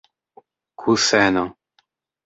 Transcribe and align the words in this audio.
kuseno 0.79 1.45